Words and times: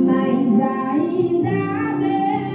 Mas 0.00 0.60
ainda 0.60 1.94
bem 2.00 2.51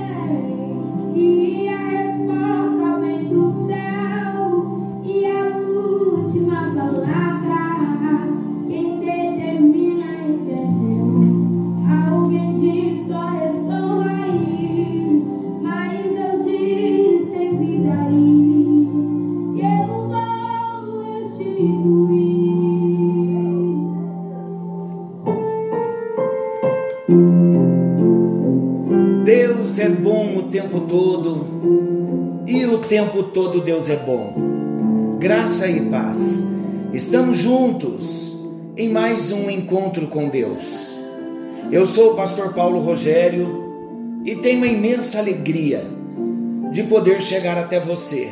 Deus 33.67 33.89
é 33.89 33.98
bom. 33.98 35.17
Graça 35.20 35.67
e 35.67 35.81
paz. 35.89 36.48
Estamos 36.94 37.38
juntos 37.38 38.34
em 38.78 38.88
mais 38.88 39.34
um 39.34 39.50
encontro 39.50 40.08
com 40.08 40.30
Deus. 40.30 40.98
Eu 41.70 41.86
sou 41.86 42.14
o 42.14 42.16
pastor 42.16 42.53
Paulo 42.53 42.80
Rogério 42.80 44.22
e 44.23 44.38
tenho 44.38 44.59
uma 44.59 44.67
imensa 44.67 45.20
alegria 45.20 45.86
de 46.72 46.81
poder 46.84 47.22
chegar 47.22 47.58
até 47.58 47.78
você 47.78 48.31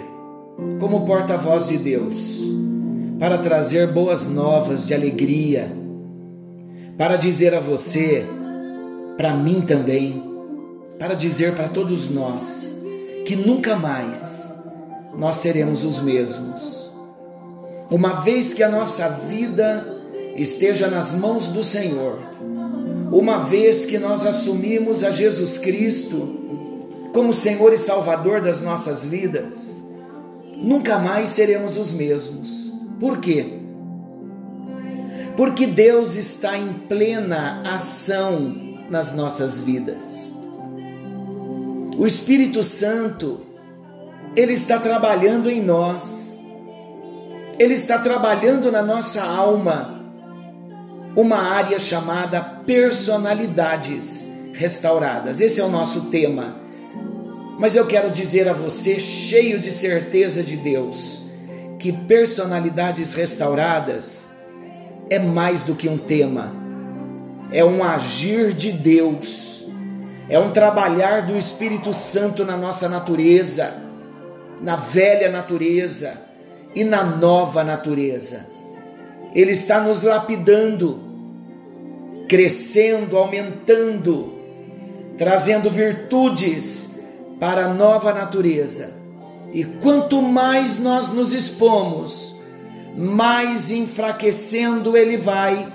como 0.80 1.04
porta-voz 1.04 1.68
de 1.68 1.80
Deus 1.80 2.42
para 3.20 3.38
trazer 3.38 3.92
boas 3.92 4.30
novas 4.30 4.88
de 4.88 4.94
alegria, 4.94 5.70
para 6.98 7.18
dizer 7.18 7.54
a 7.54 7.60
você, 7.60 8.26
para 9.18 9.34
mim 9.34 9.60
também, 9.60 10.24
para 10.98 11.14
dizer 11.14 11.56
para 11.56 11.68
todos 11.68 12.10
nós 12.10 12.82
que 13.26 13.36
nunca 13.36 13.76
mais 13.76 14.55
nós 15.18 15.38
seremos 15.38 15.84
os 15.84 16.00
mesmos. 16.00 16.92
Uma 17.90 18.22
vez 18.22 18.54
que 18.54 18.64
a 18.64 18.70
nossa 18.70 19.08
vida 19.10 19.96
esteja 20.36 20.88
nas 20.88 21.14
mãos 21.14 21.48
do 21.48 21.64
Senhor, 21.64 22.20
uma 23.12 23.38
vez 23.38 23.86
que 23.86 23.98
nós 23.98 24.26
assumimos 24.26 25.04
a 25.04 25.12
Jesus 25.12 25.58
Cristo 25.58 26.40
como 27.14 27.32
Senhor 27.32 27.72
e 27.72 27.78
Salvador 27.78 28.42
das 28.42 28.62
nossas 28.62 29.06
vidas, 29.06 29.80
nunca 30.58 30.98
mais 30.98 31.30
seremos 31.30 31.78
os 31.78 31.94
mesmos. 31.94 32.72
Por 33.00 33.20
quê? 33.20 33.60
Porque 35.38 35.68
Deus 35.68 36.16
está 36.16 36.58
em 36.58 36.74
plena 36.74 37.62
ação 37.64 38.56
nas 38.90 39.14
nossas 39.14 39.62
vidas. 39.62 40.36
O 41.98 42.06
Espírito 42.06 42.64
Santo, 42.64 43.42
ele 44.36 44.54
está 44.54 44.80
trabalhando 44.80 45.50
em 45.50 45.62
nós. 45.62 46.42
Ele 47.58 47.74
está 47.74 47.98
trabalhando 47.98 48.72
na 48.72 48.82
nossa 48.82 49.24
alma 49.24 50.04
uma 51.16 51.38
área 51.38 51.80
chamada 51.80 52.42
personalidades 52.42 54.34
restauradas. 54.52 55.40
Esse 55.40 55.62
é 55.62 55.64
o 55.64 55.70
nosso 55.70 56.10
tema. 56.10 56.58
Mas 57.58 57.78
eu 57.78 57.88
quero 57.88 58.12
dizer 58.12 58.50
a 58.50 58.54
você, 58.54 59.00
cheio 59.00 59.58
de 59.58 59.72
certeza 59.72 60.44
de 60.44 60.58
Deus, 60.58 61.22
que 61.80 61.94
personalidades 61.94 63.14
restauradas 63.14 64.36
é 65.10 65.18
mais 65.18 65.64
do 65.64 65.76
que 65.76 65.88
um 65.88 65.98
tema, 65.98 66.54
é 67.52 67.64
um 67.64 67.82
agir 67.82 68.52
de 68.52 68.74
Deus, 68.74 69.70
é 70.28 70.38
um 70.38 70.52
trabalhar 70.52 71.22
do 71.22 71.38
Espírito 71.38 71.94
Santo 71.94 72.44
na 72.44 72.58
nossa 72.58 72.90
natureza, 72.90 73.85
na 74.62 74.76
velha 74.76 75.30
natureza 75.30 76.22
e 76.74 76.84
na 76.84 77.04
nova 77.04 77.64
natureza. 77.64 78.48
Ele 79.34 79.52
está 79.52 79.82
nos 79.82 80.04
lapidando, 80.04 81.00
crescendo, 82.28 83.18
aumentando, 83.18 84.34
trazendo 85.18 85.70
virtudes 85.70 87.04
para 87.40 87.66
a 87.66 87.74
nova 87.74 88.14
natureza. 88.14 88.96
E 89.54 89.64
quanto 89.64 90.22
mais 90.22 90.80
nós 90.80 91.10
nos 91.10 91.34
expomos, 91.34 92.36
mais 92.98 93.72
enfraquecendo 93.72 94.96
ele 94.96 95.18
vai 95.18 95.72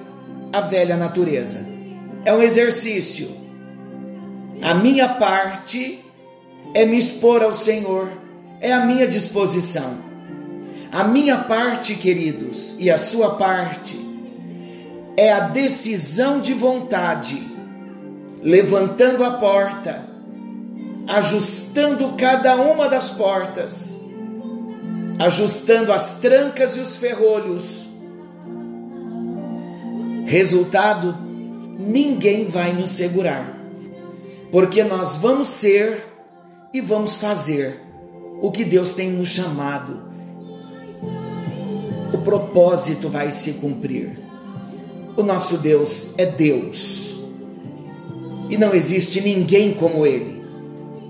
a 0.52 0.60
velha 0.60 0.96
natureza. 0.96 1.66
É 2.24 2.32
um 2.32 2.42
exercício. 2.42 3.28
A 4.62 4.74
minha 4.74 5.08
parte 5.08 6.04
é 6.74 6.84
me 6.84 6.98
expor 6.98 7.42
ao 7.42 7.54
Senhor, 7.54 8.10
é 8.60 8.72
a 8.72 8.84
minha 8.84 9.08
disposição. 9.08 10.10
A 10.92 11.04
minha 11.04 11.38
parte, 11.38 11.94
queridos, 11.94 12.76
e 12.78 12.90
a 12.90 12.98
sua 12.98 13.36
parte 13.36 13.98
é 15.16 15.32
a 15.32 15.40
decisão 15.40 16.40
de 16.40 16.52
vontade, 16.52 17.42
levantando 18.42 19.24
a 19.24 19.32
porta, 19.32 20.04
ajustando 21.06 22.14
cada 22.16 22.56
uma 22.56 22.88
das 22.88 23.10
portas, 23.10 24.00
ajustando 25.18 25.92
as 25.92 26.20
trancas 26.20 26.76
e 26.76 26.80
os 26.80 26.96
ferrolhos. 26.96 27.88
Resultado: 30.26 31.16
ninguém 31.78 32.46
vai 32.46 32.72
nos 32.72 32.90
segurar, 32.90 33.56
porque 34.50 34.82
nós 34.82 35.16
vamos 35.16 35.48
ser 35.48 36.04
e 36.74 36.80
vamos 36.80 37.14
fazer 37.14 37.89
o 38.40 38.50
que 38.50 38.64
Deus 38.64 38.94
tem 38.94 39.10
nos 39.10 39.28
chamado. 39.28 39.98
O 42.12 42.18
propósito 42.18 43.08
vai 43.08 43.30
se 43.30 43.54
cumprir. 43.54 44.18
O 45.16 45.22
nosso 45.22 45.58
Deus 45.58 46.14
é 46.16 46.26
Deus. 46.26 47.20
E 48.48 48.56
não 48.56 48.74
existe 48.74 49.20
ninguém 49.20 49.74
como 49.74 50.06
Ele. 50.06 50.42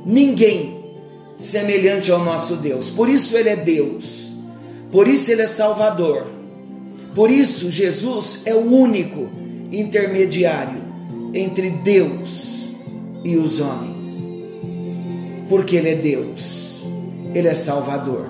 Ninguém 0.04 0.80
semelhante 1.36 2.10
ao 2.10 2.22
nosso 2.22 2.56
Deus. 2.56 2.90
Por 2.90 3.08
isso 3.08 3.36
Ele 3.36 3.48
é 3.48 3.56
Deus. 3.56 4.32
Por 4.90 5.08
isso 5.08 5.30
Ele 5.30 5.42
é 5.42 5.46
Salvador. 5.46 6.26
Por 7.14 7.30
isso 7.30 7.70
Jesus 7.70 8.42
é 8.44 8.54
o 8.54 8.60
único 8.60 9.28
intermediário 9.72 10.82
entre 11.32 11.70
Deus 11.70 12.70
e 13.24 13.36
os 13.36 13.60
homens. 13.60 14.30
Porque 15.48 15.76
Ele 15.76 15.90
é 15.90 15.94
Deus. 15.94 16.69
Ele 17.32 17.46
é 17.46 17.54
Salvador. 17.54 18.26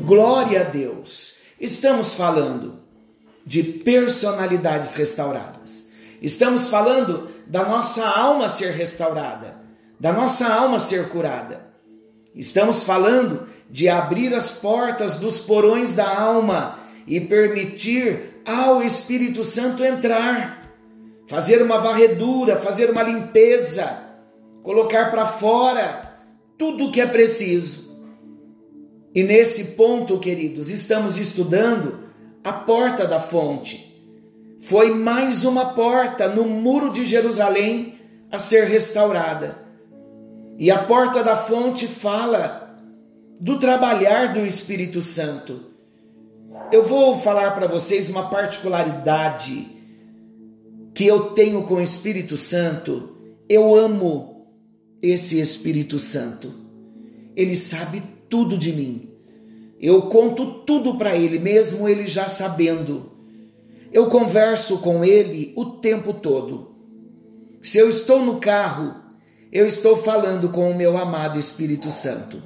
Glória 0.00 0.62
a 0.62 0.64
Deus. 0.64 1.36
Estamos 1.60 2.14
falando 2.14 2.82
de 3.46 3.62
personalidades 3.62 4.96
restauradas. 4.96 5.90
Estamos 6.20 6.68
falando 6.68 7.28
da 7.46 7.64
nossa 7.64 8.04
alma 8.04 8.48
ser 8.48 8.72
restaurada, 8.72 9.56
da 10.00 10.12
nossa 10.12 10.52
alma 10.52 10.80
ser 10.80 11.10
curada. 11.10 11.64
Estamos 12.34 12.82
falando 12.82 13.46
de 13.70 13.88
abrir 13.88 14.34
as 14.34 14.50
portas 14.50 15.14
dos 15.14 15.38
porões 15.38 15.94
da 15.94 16.18
alma 16.18 16.80
e 17.06 17.20
permitir 17.20 18.42
ao 18.44 18.82
Espírito 18.82 19.44
Santo 19.44 19.84
entrar, 19.84 20.74
fazer 21.28 21.62
uma 21.62 21.78
varredura, 21.78 22.56
fazer 22.56 22.90
uma 22.90 23.02
limpeza, 23.04 24.02
colocar 24.62 25.12
para 25.12 25.24
fora 25.24 26.18
tudo 26.58 26.86
o 26.86 26.90
que 26.90 27.00
é 27.00 27.06
preciso 27.06 27.83
e 29.14 29.22
nesse 29.22 29.76
ponto, 29.76 30.18
queridos, 30.18 30.70
estamos 30.70 31.16
estudando 31.16 32.00
a 32.42 32.52
porta 32.52 33.06
da 33.06 33.20
fonte. 33.20 33.94
Foi 34.60 34.92
mais 34.92 35.44
uma 35.44 35.66
porta 35.66 36.28
no 36.28 36.44
muro 36.46 36.90
de 36.90 37.06
Jerusalém 37.06 37.94
a 38.30 38.40
ser 38.40 38.64
restaurada. 38.64 39.62
E 40.58 40.70
a 40.70 40.82
porta 40.82 41.22
da 41.22 41.36
fonte 41.36 41.86
fala 41.86 42.76
do 43.40 43.58
trabalhar 43.58 44.32
do 44.32 44.44
Espírito 44.44 45.00
Santo. 45.00 45.60
Eu 46.72 46.82
vou 46.82 47.16
falar 47.16 47.54
para 47.54 47.68
vocês 47.68 48.08
uma 48.08 48.28
particularidade 48.28 49.68
que 50.92 51.06
eu 51.06 51.34
tenho 51.34 51.62
com 51.62 51.74
o 51.74 51.80
Espírito 51.80 52.36
Santo. 52.36 53.10
Eu 53.48 53.74
amo 53.76 54.48
esse 55.00 55.40
Espírito 55.40 55.98
Santo. 56.00 56.52
Ele 57.36 57.54
sabe 57.54 58.13
tudo 58.34 58.58
de 58.58 58.72
mim. 58.72 59.10
Eu 59.80 60.08
conto 60.08 60.64
tudo 60.64 60.98
para 60.98 61.14
ele, 61.14 61.38
mesmo 61.38 61.88
ele 61.88 62.04
já 62.04 62.26
sabendo. 62.26 63.12
Eu 63.92 64.08
converso 64.08 64.78
com 64.78 65.04
ele 65.04 65.52
o 65.54 65.66
tempo 65.66 66.12
todo. 66.12 66.74
Se 67.62 67.78
eu 67.78 67.88
estou 67.88 68.24
no 68.24 68.40
carro, 68.40 68.92
eu 69.52 69.64
estou 69.64 69.96
falando 69.96 70.48
com 70.48 70.68
o 70.68 70.74
meu 70.74 70.98
amado 70.98 71.38
Espírito 71.38 71.92
Santo. 71.92 72.42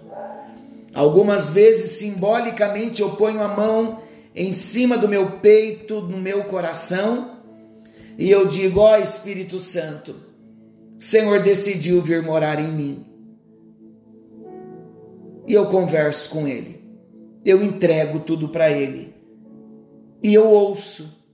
Algumas 0.93 1.49
vezes, 1.49 1.93
simbolicamente, 1.93 3.01
eu 3.01 3.13
ponho 3.13 3.41
a 3.41 3.49
mão 3.49 4.03
em 4.37 4.53
cima 4.53 4.99
do 4.99 5.09
meu 5.09 5.39
peito, 5.39 6.03
no 6.03 6.19
meu 6.19 6.45
coração, 6.45 7.39
e 8.19 8.31
eu 8.31 8.47
digo: 8.47 8.81
Ó 8.81 8.93
oh, 8.93 9.01
Espírito 9.01 9.59
Santo, 9.59 10.15
o 10.99 11.03
Senhor 11.03 11.43
decidiu 11.43 12.03
vir 12.03 12.23
morar 12.23 12.61
em 12.61 12.71
mim. 12.71 13.08
E 15.49 15.55
eu 15.55 15.65
converso 15.65 16.29
com 16.29 16.47
Ele, 16.47 16.79
eu 17.43 17.65
entrego 17.65 18.21
tudo 18.21 18.51
para 18.51 18.71
Ele, 18.71 19.15
e 20.23 20.35
eu 20.35 20.47
ouço 20.47 21.27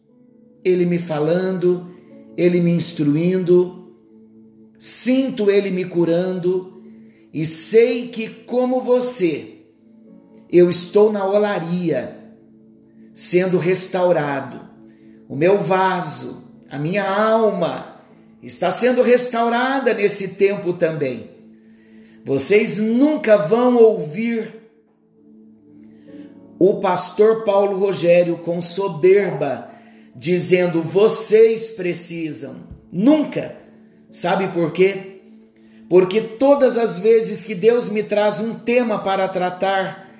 Ele 0.64 0.86
me 0.86 1.00
falando, 1.00 1.90
Ele 2.36 2.60
me 2.60 2.70
instruindo, 2.70 3.92
sinto 4.78 5.50
Ele 5.50 5.68
me 5.72 5.84
curando, 5.84 6.80
e 7.32 7.44
sei 7.44 8.06
que, 8.06 8.28
como 8.28 8.80
você, 8.80 9.66
eu 10.48 10.70
estou 10.70 11.12
na 11.12 11.26
olaria, 11.26 12.16
sendo 13.12 13.58
restaurado. 13.58 14.60
O 15.28 15.34
meu 15.34 15.58
vaso, 15.58 16.54
a 16.70 16.78
minha 16.78 17.02
alma, 17.02 18.00
está 18.40 18.70
sendo 18.70 19.02
restaurada 19.02 19.92
nesse 19.92 20.36
tempo 20.36 20.72
também. 20.74 21.33
Vocês 22.24 22.78
nunca 22.78 23.36
vão 23.36 23.76
ouvir 23.76 24.54
o 26.58 26.80
pastor 26.80 27.44
Paulo 27.44 27.78
Rogério 27.78 28.38
com 28.38 28.62
soberba 28.62 29.70
dizendo 30.16 30.80
vocês 30.80 31.70
precisam. 31.70 32.56
Nunca. 32.90 33.56
Sabe 34.10 34.48
por 34.48 34.72
quê? 34.72 35.14
porque 35.88 36.20
todas 36.20 36.76
as 36.76 36.98
vezes 36.98 37.44
que 37.44 37.54
Deus 37.54 37.88
me 37.88 38.02
traz 38.02 38.40
um 38.40 38.54
tema 38.54 38.98
para 38.98 39.28
tratar 39.28 40.12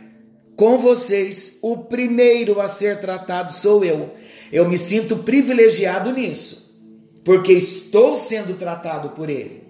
com 0.56 0.78
vocês, 0.78 1.58
o 1.62 1.78
primeiro 1.78 2.60
a 2.60 2.68
ser 2.68 3.00
tratado 3.00 3.52
sou 3.52 3.84
eu. 3.84 4.12
Eu 4.52 4.68
me 4.68 4.78
sinto 4.78 5.16
privilegiado 5.16 6.12
nisso, 6.12 6.80
porque 7.24 7.52
estou 7.52 8.14
sendo 8.14 8.54
tratado 8.56 9.10
por 9.10 9.28
Ele. 9.28 9.63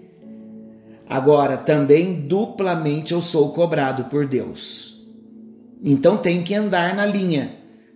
Agora, 1.07 1.57
também 1.57 2.13
duplamente 2.21 3.13
eu 3.13 3.21
sou 3.21 3.53
cobrado 3.53 4.05
por 4.05 4.27
Deus. 4.27 5.03
Então 5.83 6.17
tenho 6.17 6.43
que 6.43 6.55
andar 6.55 6.95
na 6.95 7.05
linha, 7.05 7.55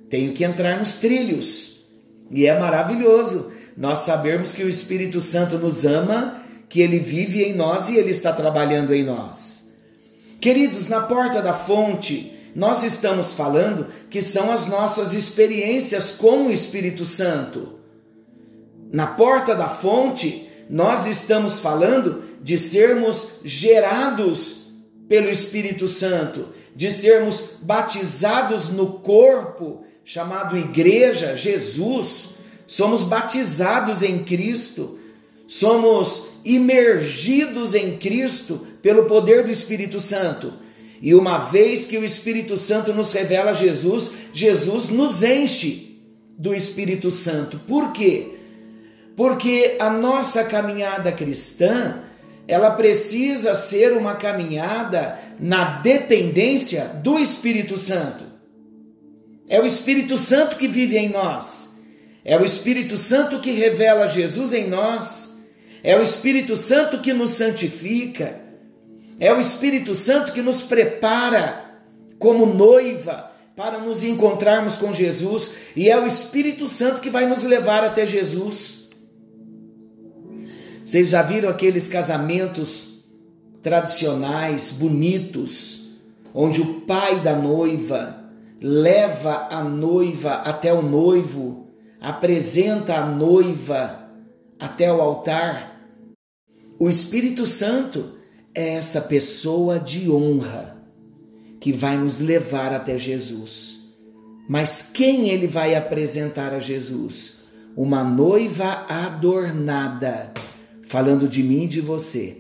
tenho 0.10 0.34
que 0.34 0.44
entrar 0.44 0.78
nos 0.78 0.96
trilhos. 0.96 1.86
E 2.30 2.46
é 2.46 2.60
maravilhoso 2.60 3.52
nós 3.76 4.00
sabermos 4.00 4.54
que 4.54 4.64
o 4.64 4.70
Espírito 4.70 5.20
Santo 5.20 5.58
nos 5.58 5.86
ama 5.86 6.44
que 6.68 6.82
Ele 6.82 7.00
vive 7.00 7.44
em 7.44 7.56
nós 7.56 7.90
e 7.90 7.98
Ele 7.98 8.12
está 8.12 8.32
trabalhando 8.32 8.94
em 8.94 9.04
nós. 9.04 9.74
Queridos, 10.40 10.88
na 10.88 11.02
porta 11.02 11.42
da 11.42 11.54
fonte, 11.54 12.32
nós 12.56 12.84
estamos 12.84 13.34
falando 13.34 13.88
que 14.10 14.22
são 14.22 14.52
as 14.52 14.68
nossas 14.68 15.14
experiências 15.14 16.12
com 16.12 16.48
o 16.48 16.52
Espírito 16.52 17.06
Santo. 17.06 17.80
Na 18.92 19.08
porta 19.08 19.56
da 19.56 19.68
fonte, 19.70 20.49
nós 20.70 21.08
estamos 21.08 21.60
falando 21.60 22.24
de 22.44 22.58
sermos 22.58 23.40
gerados 23.44 24.68
pelo 25.08 25.28
Espírito 25.28 25.88
Santo, 25.88 26.50
de 26.76 26.92
sermos 26.92 27.58
batizados 27.64 28.70
no 28.70 29.00
corpo 29.00 29.84
chamado 30.06 30.56
Igreja, 30.56 31.36
Jesus. 31.36 32.38
Somos 32.68 33.02
batizados 33.02 34.04
em 34.04 34.20
Cristo, 34.20 35.00
somos 35.48 36.28
imergidos 36.46 37.74
em 37.74 37.98
Cristo 37.98 38.68
pelo 38.82 39.06
poder 39.06 39.44
do 39.44 39.52
Espírito 39.52 40.00
Santo. 40.00 40.54
E 41.02 41.16
uma 41.16 41.40
vez 41.40 41.88
que 41.88 41.98
o 41.98 42.06
Espírito 42.06 42.56
Santo 42.58 42.94
nos 42.94 43.12
revela 43.12 43.54
Jesus, 43.54 44.12
Jesus 44.34 44.90
nos 44.90 45.24
enche 45.24 46.00
do 46.38 46.54
Espírito 46.54 47.10
Santo. 47.10 47.60
Por 47.68 47.92
quê? 47.92 48.39
Porque 49.20 49.76
a 49.80 49.90
nossa 49.90 50.46
caminhada 50.46 51.12
cristã, 51.12 52.04
ela 52.48 52.72
precisa 52.72 53.54
ser 53.54 53.92
uma 53.92 54.16
caminhada 54.16 55.20
na 55.38 55.82
dependência 55.82 56.86
do 57.04 57.20
Espírito 57.20 57.76
Santo. 57.76 58.24
É 59.50 59.60
o 59.60 59.66
Espírito 59.66 60.18
Santo 60.18 60.56
que 60.56 60.70
vive 60.70 60.98
em 60.98 61.10
nós. 61.10 61.84
É 62.24 62.40
o 62.40 62.46
Espírito 62.46 62.98
Santo 62.98 63.40
que 63.40 63.52
revela 63.52 64.08
Jesus 64.08 64.54
em 64.54 64.70
nós. 64.70 65.42
É 65.84 65.98
o 65.98 66.02
Espírito 66.02 66.56
Santo 66.56 67.00
que 67.00 67.12
nos 67.12 67.32
santifica. 67.32 68.40
É 69.20 69.34
o 69.34 69.40
Espírito 69.42 69.94
Santo 69.94 70.32
que 70.32 70.42
nos 70.42 70.62
prepara 70.62 71.78
como 72.18 72.46
noiva 72.46 73.30
para 73.54 73.80
nos 73.80 74.02
encontrarmos 74.02 74.78
com 74.78 74.94
Jesus. 74.94 75.56
E 75.76 75.90
é 75.90 76.00
o 76.00 76.08
Espírito 76.08 76.66
Santo 76.68 77.02
que 77.02 77.10
vai 77.10 77.26
nos 77.26 77.44
levar 77.44 77.84
até 77.84 78.06
Jesus. 78.06 78.79
Vocês 80.90 81.10
já 81.10 81.22
viram 81.22 81.50
aqueles 81.50 81.88
casamentos 81.88 83.04
tradicionais, 83.62 84.72
bonitos, 84.72 86.00
onde 86.34 86.62
o 86.62 86.82
pai 86.82 87.20
da 87.20 87.36
noiva 87.36 88.18
leva 88.62 89.48
a 89.52 89.64
noiva 89.64 90.34
até 90.34 90.74
o 90.74 90.82
noivo, 90.82 91.68
apresenta 92.02 92.96
a 92.96 93.06
noiva 93.06 94.10
até 94.60 94.92
o 94.92 95.02
altar 95.02 95.70
o 96.82 96.90
Espírito 96.90 97.46
Santo 97.46 98.14
é 98.56 98.76
essa 98.76 99.02
pessoa 99.02 99.78
de 99.78 100.10
honra 100.10 100.78
que 101.60 101.74
vai 101.74 101.98
nos 101.98 102.22
levar 102.22 102.72
até 102.72 102.98
Jesus. 102.98 103.90
Mas 104.48 104.90
quem 104.94 105.28
ele 105.28 105.46
vai 105.46 105.76
apresentar 105.76 106.54
a 106.54 106.60
Jesus? 106.60 107.44
Uma 107.76 108.02
noiva 108.02 108.86
adornada, 108.88 110.32
falando 110.90 111.28
de 111.28 111.44
mim 111.44 111.66
e 111.66 111.68
de 111.68 111.82
você. 111.82 112.38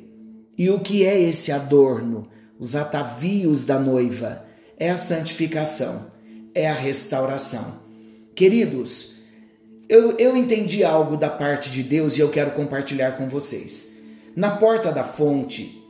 E 0.57 0.72
o 0.72 0.80
que 0.80 1.06
é 1.06 1.22
esse 1.22 1.51
adorno? 1.51 2.28
Os 2.60 2.75
atavios 2.75 3.63
da 3.63 3.78
noiva. 3.80 4.44
É 4.75 4.90
a 4.90 4.98
santificação, 4.98 6.12
é 6.56 6.68
a 6.68 6.74
restauração. 6.74 7.84
Queridos, 8.36 9.19
eu, 9.88 10.18
eu 10.18 10.36
entendi 10.36 10.84
algo 10.84 11.16
da 11.16 11.30
parte 11.30 11.69
de 11.69 11.84
Deus 11.84 12.18
e 12.18 12.22
eu 12.22 12.30
quero 12.30 12.51
compartilhar 12.51 13.12
com 13.18 13.30
vocês. 13.30 14.01
Na 14.36 14.57
porta 14.57 14.92
da 14.92 15.04
fonte, 15.04 15.84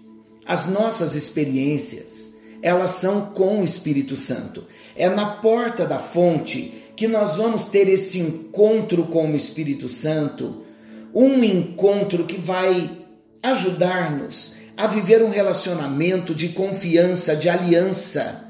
as 0.45 0.69
nossas 0.69 1.15
experiências, 1.15 2.39
elas 2.61 2.91
são 2.91 3.27
com 3.27 3.61
o 3.61 3.63
Espírito 3.63 4.17
Santo. 4.17 4.65
É 4.97 5.07
na 5.07 5.37
porta 5.37 5.85
da 5.85 5.97
fonte 5.97 6.73
que 6.97 7.07
nós 7.07 7.37
vamos 7.37 7.65
ter 7.65 7.87
esse 7.87 8.19
encontro 8.19 9.05
com 9.05 9.31
o 9.31 9.35
Espírito 9.35 9.87
Santo, 9.87 10.65
um 11.13 11.43
encontro 11.43 12.25
que 12.25 12.37
vai 12.37 12.99
ajudar-nos 13.41 14.57
a 14.75 14.87
viver 14.87 15.21
um 15.23 15.29
relacionamento 15.29 16.33
de 16.33 16.49
confiança, 16.49 17.35
de 17.35 17.49
aliança 17.49 18.47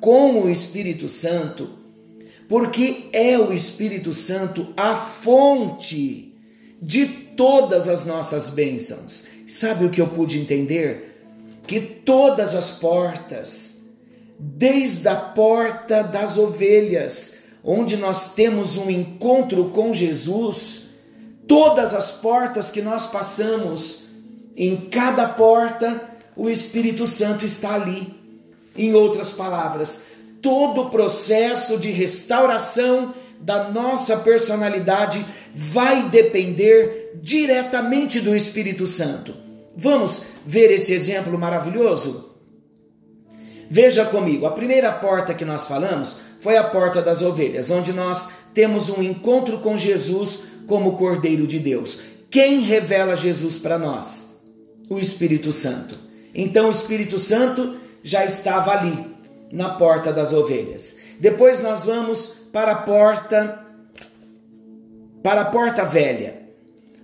com 0.00 0.42
o 0.42 0.50
Espírito 0.50 1.08
Santo, 1.08 1.70
porque 2.48 3.06
é 3.12 3.38
o 3.38 3.52
Espírito 3.52 4.12
Santo 4.12 4.74
a 4.76 4.94
fonte 4.94 6.34
de 6.80 7.06
todas 7.06 7.88
as 7.88 8.04
nossas 8.04 8.50
bênçãos. 8.50 9.24
Sabe 9.46 9.86
o 9.86 9.90
que 9.90 10.00
eu 10.00 10.08
pude 10.08 10.38
entender? 10.38 11.22
Que 11.66 11.80
todas 11.80 12.54
as 12.54 12.72
portas, 12.72 13.94
desde 14.38 15.08
a 15.08 15.16
porta 15.16 16.02
das 16.02 16.36
ovelhas, 16.36 17.44
onde 17.64 17.96
nós 17.96 18.34
temos 18.34 18.76
um 18.76 18.90
encontro 18.90 19.70
com 19.70 19.94
Jesus, 19.94 20.93
todas 21.46 21.94
as 21.94 22.12
portas 22.12 22.70
que 22.70 22.82
nós 22.82 23.06
passamos, 23.06 24.08
em 24.56 24.76
cada 24.76 25.26
porta, 25.28 26.00
o 26.36 26.48
Espírito 26.48 27.06
Santo 27.06 27.44
está 27.44 27.74
ali. 27.74 28.14
Em 28.76 28.92
outras 28.94 29.32
palavras, 29.32 30.06
todo 30.42 30.82
o 30.82 30.90
processo 30.90 31.78
de 31.78 31.90
restauração 31.90 33.14
da 33.40 33.70
nossa 33.70 34.18
personalidade 34.18 35.24
vai 35.54 36.08
depender 36.08 37.12
diretamente 37.22 38.20
do 38.20 38.34
Espírito 38.34 38.86
Santo. 38.86 39.34
Vamos 39.76 40.24
ver 40.44 40.70
esse 40.72 40.92
exemplo 40.92 41.38
maravilhoso? 41.38 42.34
Veja 43.70 44.04
comigo, 44.04 44.46
a 44.46 44.50
primeira 44.50 44.92
porta 44.92 45.34
que 45.34 45.44
nós 45.44 45.66
falamos 45.66 46.20
foi 46.40 46.56
a 46.56 46.64
porta 46.64 47.00
das 47.00 47.22
ovelhas, 47.22 47.70
onde 47.70 47.92
nós 47.92 48.50
temos 48.54 48.88
um 48.88 49.02
encontro 49.02 49.58
com 49.58 49.76
Jesus 49.78 50.53
como 50.66 50.96
Cordeiro 50.96 51.46
de 51.46 51.58
Deus. 51.58 52.00
Quem 52.30 52.60
revela 52.60 53.16
Jesus 53.16 53.58
para 53.58 53.78
nós? 53.78 54.42
O 54.88 54.98
Espírito 54.98 55.52
Santo. 55.52 55.98
Então 56.34 56.66
o 56.66 56.70
Espírito 56.70 57.18
Santo 57.18 57.76
já 58.02 58.24
estava 58.24 58.72
ali, 58.72 59.06
na 59.52 59.70
porta 59.70 60.12
das 60.12 60.32
ovelhas. 60.32 61.00
Depois 61.20 61.62
nós 61.62 61.84
vamos 61.84 62.48
para 62.52 62.72
a 62.72 62.76
porta 62.76 63.60
para 65.22 65.40
a 65.40 65.44
porta 65.46 65.84
velha. 65.84 66.42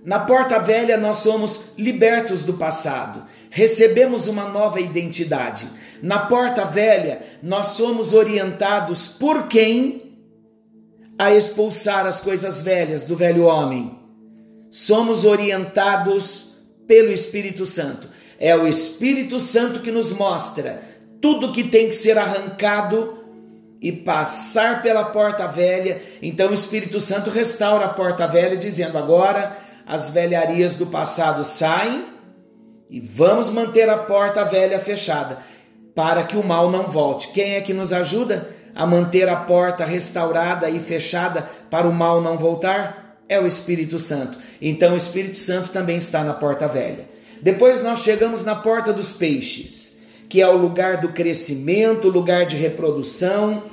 Na 0.05 0.19
porta 0.19 0.59
velha 0.59 0.97
nós 0.97 1.17
somos 1.17 1.71
libertos 1.77 2.43
do 2.43 2.53
passado, 2.53 3.23
recebemos 3.49 4.27
uma 4.27 4.49
nova 4.49 4.79
identidade. 4.79 5.67
Na 6.03 6.19
porta 6.19 6.65
velha 6.65 7.21
nós 7.41 7.67
somos 7.67 8.13
orientados 8.13 9.07
por 9.07 9.47
quem 9.47 10.10
a 11.17 11.33
expulsar 11.33 12.05
as 12.05 12.21
coisas 12.21 12.61
velhas 12.61 13.03
do 13.03 13.15
velho 13.15 13.43
homem. 13.43 13.99
Somos 14.69 15.25
orientados 15.25 16.57
pelo 16.87 17.11
Espírito 17.11 17.65
Santo. 17.65 18.09
É 18.39 18.55
o 18.55 18.67
Espírito 18.67 19.39
Santo 19.39 19.81
que 19.81 19.91
nos 19.91 20.11
mostra 20.11 20.81
tudo 21.21 21.51
que 21.51 21.63
tem 21.63 21.87
que 21.87 21.95
ser 21.95 22.17
arrancado 22.17 23.19
e 23.79 23.91
passar 23.91 24.81
pela 24.81 25.05
porta 25.05 25.47
velha. 25.47 26.01
Então 26.21 26.49
o 26.49 26.53
Espírito 26.53 26.99
Santo 26.99 27.29
restaura 27.29 27.85
a 27.85 27.89
porta 27.89 28.27
velha, 28.27 28.57
dizendo: 28.57 28.97
agora 28.97 29.55
as 29.85 30.09
velharias 30.09 30.75
do 30.75 30.87
passado 30.87 31.43
saem 31.43 32.05
e 32.89 32.99
vamos 32.99 33.49
manter 33.49 33.89
a 33.89 33.97
porta 33.97 34.43
velha 34.43 34.79
fechada 34.79 35.39
para 35.95 36.23
que 36.23 36.37
o 36.37 36.43
mal 36.43 36.69
não 36.69 36.89
volte. 36.89 37.29
Quem 37.29 37.55
é 37.55 37.61
que 37.61 37.73
nos 37.73 37.93
ajuda 37.93 38.49
a 38.75 38.85
manter 38.85 39.27
a 39.29 39.35
porta 39.35 39.85
restaurada 39.85 40.69
e 40.69 40.79
fechada 40.79 41.49
para 41.69 41.87
o 41.87 41.93
mal 41.93 42.21
não 42.21 42.37
voltar? 42.37 43.17
É 43.27 43.39
o 43.39 43.47
Espírito 43.47 43.97
Santo. 43.97 44.37
Então 44.61 44.93
o 44.93 44.97
Espírito 44.97 45.37
Santo 45.37 45.71
também 45.71 45.97
está 45.97 46.23
na 46.23 46.33
porta 46.33 46.67
velha. 46.67 47.09
Depois 47.41 47.81
nós 47.81 48.01
chegamos 48.01 48.43
na 48.43 48.55
porta 48.55 48.93
dos 48.93 49.13
peixes, 49.13 50.03
que 50.29 50.41
é 50.41 50.47
o 50.47 50.57
lugar 50.57 51.01
do 51.01 51.09
crescimento, 51.09 52.07
lugar 52.07 52.45
de 52.45 52.55
reprodução, 52.55 53.63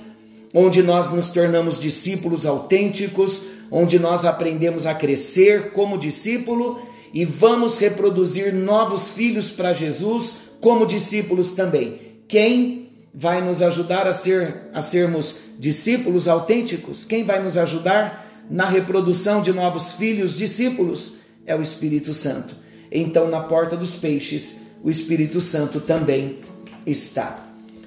onde 0.55 0.83
nós 0.83 1.11
nos 1.11 1.28
tornamos 1.28 1.78
discípulos 1.78 2.47
autênticos, 2.47 3.47
onde 3.71 3.99
nós 3.99 4.25
aprendemos 4.25 4.87
a 4.87 4.95
crescer 4.95 5.73
como 5.73 5.99
discípulo 5.99 6.81
e 7.12 7.25
vamos 7.25 7.78
reproduzir 7.78 8.55
novos 8.55 9.11
filhos 9.11 9.50
para 9.50 9.73
Jesus 9.73 10.49
como 10.61 10.87
discípulos 10.87 11.52
também. 11.52 12.00
Quem 12.26 12.88
vai 13.19 13.41
nos 13.41 13.63
ajudar 13.63 14.07
a 14.07 14.13
ser 14.13 14.69
a 14.73 14.81
sermos 14.81 15.39
discípulos 15.59 16.29
autênticos? 16.29 17.05
Quem 17.05 17.25
vai 17.25 17.43
nos 17.43 17.59
ajudar 17.59 18.25
na 18.49 18.65
reprodução 18.65 19.43
de 19.43 19.53
novos 19.53 19.95
filhos, 19.95 20.37
discípulos? 20.37 21.15
É 21.45 21.57
o 21.57 21.61
Espírito 21.61 22.15
Santo. 22.15 22.55
Então, 22.93 23.29
na 23.29 23.41
porta 23.41 23.77
dos 23.77 23.97
peixes, 23.97 24.69
o 24.85 24.89
Espírito 24.89 25.41
Santo 25.41 25.81
também 25.81 26.39
está. 26.87 27.45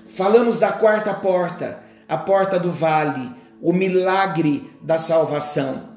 Falamos 0.10 0.60
da 0.60 0.74
quarta 0.74 1.14
porta, 1.14 1.80
a 2.10 2.18
porta 2.18 2.60
do 2.60 2.70
vale, 2.70 3.32
o 3.62 3.72
milagre 3.72 4.70
da 4.82 4.98
salvação, 4.98 5.92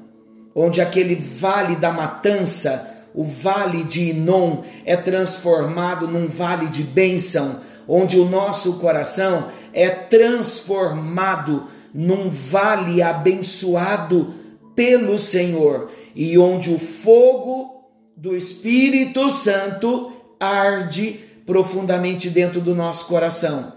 onde 0.55 0.79
aquele 0.79 1.15
vale 1.15 1.75
da 1.75 1.91
matança 1.91 2.95
o 3.13 3.23
vale 3.23 3.83
de 3.83 4.11
Inom 4.11 4.61
é 4.85 4.95
transformado 4.95 6.07
num 6.07 6.27
vale 6.27 6.67
de 6.67 6.83
bênção, 6.83 7.61
onde 7.87 8.19
o 8.19 8.25
nosso 8.25 8.73
coração 8.79 9.47
é 9.73 9.89
transformado 9.89 11.67
num 11.93 12.29
vale 12.29 13.01
abençoado 13.01 14.33
pelo 14.75 15.17
Senhor 15.17 15.89
e 16.15 16.37
onde 16.37 16.73
o 16.73 16.79
fogo 16.79 17.89
do 18.15 18.35
Espírito 18.35 19.29
Santo 19.29 20.11
arde 20.39 21.19
profundamente 21.45 22.29
dentro 22.29 22.59
do 22.59 22.73
nosso 22.73 23.07
coração, 23.07 23.73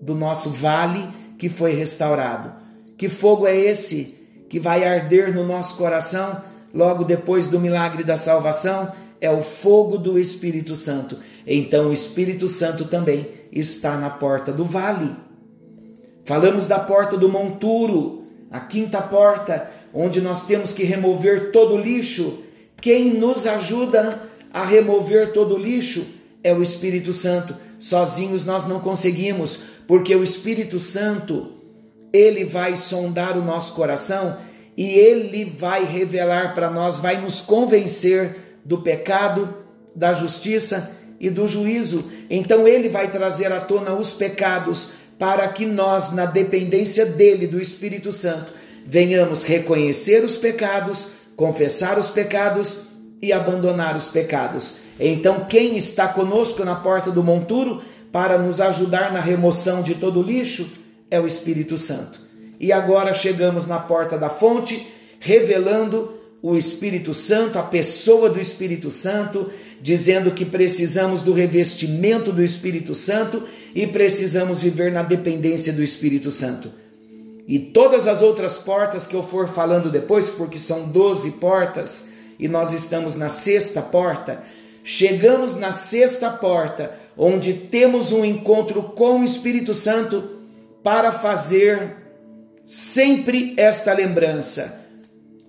do 0.00 0.14
nosso 0.14 0.50
vale 0.50 1.08
que 1.38 1.48
foi 1.48 1.72
restaurado. 1.72 2.52
Que 2.96 3.08
fogo 3.08 3.46
é 3.46 3.56
esse 3.56 4.44
que 4.48 4.60
vai 4.60 4.84
arder 4.84 5.34
no 5.34 5.44
nosso 5.44 5.76
coração? 5.76 6.42
logo 6.76 7.04
depois 7.04 7.48
do 7.48 7.58
milagre 7.58 8.04
da 8.04 8.18
salvação, 8.18 8.92
é 9.20 9.30
o 9.30 9.40
fogo 9.40 9.96
do 9.96 10.18
Espírito 10.18 10.74
Santo. 10.76 11.18
Então 11.46 11.88
o 11.88 11.92
Espírito 11.92 12.48
Santo 12.48 12.84
também 12.84 13.28
está 13.52 13.96
na 13.96 14.10
porta 14.10 14.52
do 14.52 14.64
vale. 14.64 15.14
Falamos 16.24 16.66
da 16.66 16.78
porta 16.78 17.16
do 17.16 17.28
monturo, 17.28 18.24
a 18.50 18.60
quinta 18.60 19.00
porta, 19.00 19.70
onde 19.94 20.20
nós 20.20 20.46
temos 20.46 20.72
que 20.72 20.84
remover 20.84 21.52
todo 21.52 21.74
o 21.74 21.78
lixo. 21.78 22.42
Quem 22.80 23.14
nos 23.14 23.46
ajuda 23.46 24.22
a 24.52 24.64
remover 24.64 25.32
todo 25.32 25.54
o 25.54 25.58
lixo 25.58 26.06
é 26.42 26.52
o 26.52 26.62
Espírito 26.62 27.12
Santo. 27.12 27.56
Sozinhos 27.78 28.44
nós 28.44 28.66
não 28.66 28.80
conseguimos, 28.80 29.64
porque 29.86 30.14
o 30.14 30.22
Espírito 30.22 30.78
Santo, 30.78 31.52
ele 32.12 32.44
vai 32.44 32.74
sondar 32.76 33.36
o 33.36 33.44
nosso 33.44 33.74
coração 33.74 34.36
e 34.76 34.90
ele 34.90 35.44
vai 35.44 35.84
revelar 35.84 36.54
para 36.54 36.70
nós, 36.70 36.98
vai 36.98 37.20
nos 37.20 37.40
convencer 37.40 38.45
do 38.66 38.78
pecado, 38.78 39.54
da 39.94 40.12
justiça 40.12 40.98
e 41.20 41.30
do 41.30 41.46
juízo. 41.46 42.10
Então 42.28 42.66
ele 42.66 42.88
vai 42.88 43.08
trazer 43.08 43.52
à 43.52 43.60
tona 43.60 43.94
os 43.94 44.12
pecados 44.12 44.94
para 45.18 45.46
que 45.48 45.64
nós, 45.64 46.12
na 46.12 46.26
dependência 46.26 47.06
dele, 47.06 47.46
do 47.46 47.60
Espírito 47.60 48.10
Santo, 48.10 48.52
venhamos 48.84 49.44
reconhecer 49.44 50.24
os 50.24 50.36
pecados, 50.36 51.12
confessar 51.36 51.98
os 51.98 52.10
pecados 52.10 52.88
e 53.22 53.32
abandonar 53.32 53.96
os 53.96 54.08
pecados. 54.08 54.80
Então, 54.98 55.46
quem 55.46 55.76
está 55.76 56.08
conosco 56.08 56.64
na 56.64 56.74
porta 56.74 57.10
do 57.10 57.22
monturo 57.22 57.82
para 58.10 58.36
nos 58.36 58.60
ajudar 58.60 59.12
na 59.12 59.20
remoção 59.20 59.80
de 59.80 59.94
todo 59.94 60.20
o 60.20 60.22
lixo 60.22 60.70
é 61.10 61.20
o 61.20 61.26
Espírito 61.26 61.78
Santo. 61.78 62.20
E 62.58 62.72
agora 62.72 63.14
chegamos 63.14 63.66
na 63.66 63.78
porta 63.78 64.18
da 64.18 64.28
fonte, 64.28 64.86
revelando 65.20 66.15
o 66.42 66.56
Espírito 66.56 67.12
Santo, 67.14 67.58
a 67.58 67.62
pessoa 67.62 68.30
do 68.30 68.40
Espírito 68.40 68.90
Santo, 68.90 69.50
dizendo 69.80 70.30
que 70.30 70.44
precisamos 70.44 71.22
do 71.22 71.32
revestimento 71.32 72.32
do 72.32 72.42
Espírito 72.42 72.94
Santo 72.94 73.42
e 73.74 73.86
precisamos 73.86 74.62
viver 74.62 74.92
na 74.92 75.02
dependência 75.02 75.72
do 75.72 75.82
Espírito 75.82 76.30
Santo. 76.30 76.70
E 77.46 77.58
todas 77.58 78.08
as 78.08 78.22
outras 78.22 78.56
portas 78.56 79.06
que 79.06 79.14
eu 79.14 79.22
for 79.22 79.48
falando 79.48 79.90
depois, 79.90 80.30
porque 80.30 80.58
são 80.58 80.88
12 80.88 81.32
portas 81.32 82.12
e 82.38 82.48
nós 82.48 82.72
estamos 82.72 83.14
na 83.14 83.28
sexta 83.28 83.80
porta, 83.80 84.42
chegamos 84.82 85.54
na 85.54 85.72
sexta 85.72 86.30
porta, 86.30 86.92
onde 87.16 87.54
temos 87.54 88.12
um 88.12 88.24
encontro 88.24 88.82
com 88.82 89.20
o 89.20 89.24
Espírito 89.24 89.72
Santo 89.72 90.36
para 90.82 91.12
fazer 91.12 91.96
sempre 92.64 93.54
esta 93.56 93.92
lembrança, 93.92 94.85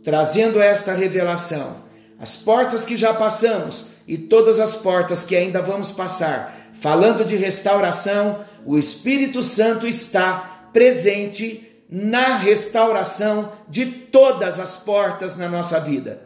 trazendo 0.07 0.61
esta 0.61 0.93
revelação. 0.93 1.83
As 2.17 2.37
portas 2.37 2.85
que 2.85 2.95
já 2.95 3.13
passamos 3.13 3.87
e 4.07 4.17
todas 4.17 4.57
as 4.57 4.73
portas 4.73 5.25
que 5.25 5.35
ainda 5.35 5.61
vamos 5.61 5.91
passar, 5.91 6.71
falando 6.79 7.25
de 7.25 7.35
restauração, 7.35 8.39
o 8.65 8.77
Espírito 8.77 9.43
Santo 9.43 9.85
está 9.85 10.69
presente 10.71 11.83
na 11.89 12.37
restauração 12.37 13.51
de 13.67 13.85
todas 13.85 14.59
as 14.59 14.77
portas 14.77 15.35
na 15.35 15.49
nossa 15.49 15.77
vida. 15.81 16.21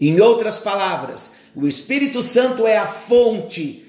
Em 0.00 0.20
outras 0.20 0.58
palavras, 0.58 1.42
o 1.54 1.68
Espírito 1.68 2.20
Santo 2.20 2.66
é 2.66 2.78
a 2.78 2.86
fonte 2.86 3.86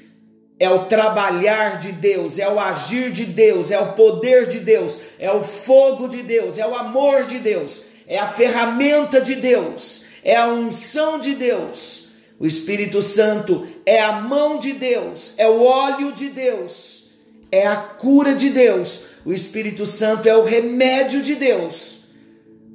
é 0.59 0.69
o 0.69 0.85
trabalhar 0.85 1.79
de 1.79 1.93
Deus, 1.93 2.37
é 2.37 2.47
o 2.49 2.59
agir 2.59 3.11
de 3.11 3.25
Deus, 3.25 3.71
é 3.71 3.79
o 3.79 3.93
poder 3.93 4.45
de 4.45 4.59
Deus, 4.59 4.99
é 5.17 5.31
o 5.31 5.39
fogo 5.39 6.09
de 6.09 6.21
Deus, 6.21 6.57
é 6.57 6.67
o 6.67 6.75
amor 6.75 7.25
de 7.25 7.39
Deus, 7.39 7.85
é 8.09 8.17
a 8.17 8.25
ferramenta 8.25 9.21
de 9.21 9.35
Deus, 9.35 10.05
é 10.23 10.35
a 10.35 10.47
unção 10.47 11.19
de 11.19 11.35
Deus. 11.35 12.09
O 12.39 12.45
Espírito 12.47 13.03
Santo 13.03 13.67
é 13.85 14.01
a 14.01 14.13
mão 14.13 14.57
de 14.57 14.73
Deus, 14.73 15.35
é 15.37 15.47
o 15.47 15.61
óleo 15.61 16.11
de 16.11 16.29
Deus, 16.29 17.19
é 17.51 17.67
a 17.67 17.75
cura 17.75 18.33
de 18.33 18.49
Deus. 18.49 19.09
O 19.23 19.31
Espírito 19.31 19.85
Santo 19.85 20.27
é 20.27 20.35
o 20.35 20.43
remédio 20.43 21.21
de 21.21 21.35
Deus 21.35 22.05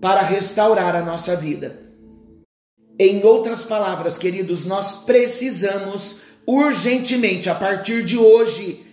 para 0.00 0.22
restaurar 0.22 0.94
a 0.94 1.02
nossa 1.02 1.34
vida. 1.34 1.80
Em 2.96 3.24
outras 3.24 3.64
palavras, 3.64 4.16
queridos, 4.16 4.64
nós 4.64 5.04
precisamos 5.04 6.20
urgentemente, 6.46 7.50
a 7.50 7.54
partir 7.56 8.04
de 8.04 8.16
hoje, 8.16 8.84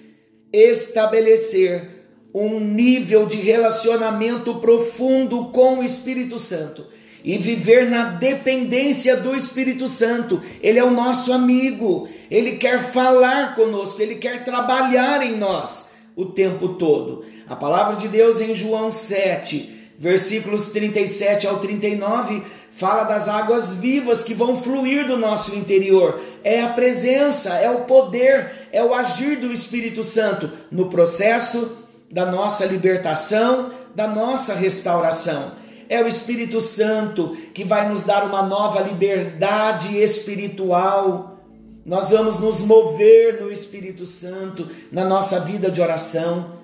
estabelecer 0.51 2.00
um 2.33 2.59
nível 2.59 3.25
de 3.25 3.37
relacionamento 3.37 4.55
profundo 4.55 5.45
com 5.45 5.79
o 5.79 5.83
Espírito 5.83 6.39
Santo 6.39 6.85
e 7.23 7.37
viver 7.37 7.89
na 7.89 8.03
dependência 8.11 9.17
do 9.17 9.35
Espírito 9.35 9.87
Santo. 9.87 10.41
Ele 10.61 10.79
é 10.79 10.83
o 10.83 10.91
nosso 10.91 11.31
amigo, 11.33 12.07
ele 12.29 12.53
quer 12.53 12.81
falar 12.81 13.55
conosco, 13.55 14.01
ele 14.01 14.15
quer 14.15 14.43
trabalhar 14.43 15.21
em 15.23 15.37
nós 15.37 15.91
o 16.15 16.25
tempo 16.25 16.69
todo. 16.69 17.23
A 17.47 17.55
palavra 17.55 17.95
de 17.95 18.07
Deus 18.07 18.41
em 18.41 18.55
João 18.55 18.91
7, 18.91 19.93
versículos 19.99 20.69
37 20.69 21.47
ao 21.47 21.59
39 21.59 22.43
fala 22.71 23.03
das 23.03 23.27
águas 23.27 23.73
vivas 23.73 24.23
que 24.23 24.33
vão 24.33 24.55
fluir 24.55 25.05
do 25.05 25.17
nosso 25.17 25.55
interior. 25.55 26.19
É 26.43 26.61
a 26.61 26.69
presença, 26.69 27.55
é 27.55 27.69
o 27.69 27.81
poder, 27.81 28.69
é 28.71 28.83
o 28.83 28.93
agir 28.93 29.37
do 29.37 29.51
Espírito 29.51 30.03
Santo 30.03 30.49
no 30.71 30.89
processo 30.89 31.80
da 32.11 32.25
nossa 32.25 32.65
libertação, 32.65 33.71
da 33.95 34.07
nossa 34.07 34.53
restauração. 34.53 35.53
É 35.89 36.01
o 36.01 36.07
Espírito 36.07 36.61
Santo 36.61 37.35
que 37.53 37.63
vai 37.63 37.87
nos 37.89 38.03
dar 38.03 38.25
uma 38.25 38.43
nova 38.43 38.81
liberdade 38.81 39.97
espiritual. 39.97 41.39
Nós 41.85 42.11
vamos 42.11 42.39
nos 42.39 42.61
mover 42.61 43.41
no 43.41 43.51
Espírito 43.51 44.05
Santo 44.05 44.67
na 44.91 45.03
nossa 45.03 45.39
vida 45.41 45.69
de 45.69 45.81
oração 45.81 46.61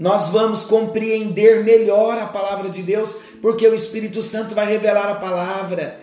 nós 0.00 0.30
vamos 0.30 0.64
compreender 0.64 1.62
melhor 1.62 2.16
a 2.16 2.24
palavra 2.24 2.70
de 2.70 2.82
Deus, 2.82 3.14
porque 3.42 3.68
o 3.68 3.74
Espírito 3.74 4.22
Santo 4.22 4.54
vai 4.54 4.64
revelar 4.64 5.10
a 5.10 5.16
palavra. 5.16 6.00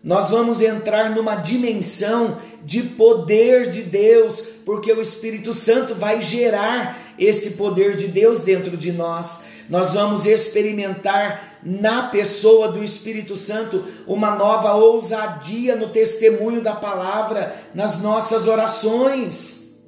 Nós 0.00 0.30
vamos 0.30 0.62
entrar 0.62 1.10
numa 1.10 1.34
dimensão 1.34 2.38
de 2.64 2.84
poder 2.84 3.68
de 3.68 3.82
Deus, 3.82 4.44
porque 4.64 4.92
o 4.92 5.00
Espírito 5.00 5.52
Santo 5.52 5.94
vai 5.94 6.20
gerar 6.20 7.14
esse 7.18 7.52
poder 7.52 7.96
de 7.96 8.08
Deus 8.08 8.40
dentro 8.40 8.76
de 8.76 8.92
nós. 8.92 9.44
Nós 9.68 9.94
vamos 9.94 10.26
experimentar 10.26 11.60
na 11.62 12.08
pessoa 12.08 12.68
do 12.68 12.82
Espírito 12.82 13.36
Santo 13.36 13.84
uma 14.06 14.32
nova 14.34 14.74
ousadia 14.74 15.76
no 15.76 15.90
testemunho 15.90 16.60
da 16.60 16.74
palavra, 16.74 17.56
nas 17.74 18.00
nossas 18.00 18.48
orações. 18.48 19.82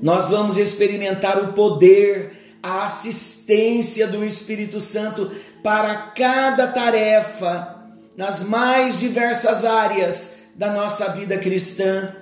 Nós 0.00 0.30
vamos 0.30 0.56
experimentar 0.56 1.38
o 1.42 1.52
poder, 1.52 2.58
a 2.62 2.84
assistência 2.84 4.06
do 4.06 4.24
Espírito 4.24 4.80
Santo 4.80 5.30
para 5.62 5.94
cada 6.12 6.66
tarefa, 6.68 7.76
nas 8.16 8.42
mais 8.42 8.98
diversas 8.98 9.64
áreas 9.64 10.50
da 10.56 10.70
nossa 10.70 11.12
vida 11.12 11.38
cristã. 11.38 12.21